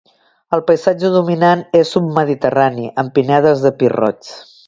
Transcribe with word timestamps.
El 0.55 0.61
paisatge 0.69 1.11
dominant 1.15 1.61
és 1.81 1.91
submediterrani, 1.97 2.89
amb 3.03 3.15
pinedes 3.19 3.65
de 3.69 3.75
pi 3.83 3.93
roig. 3.97 4.35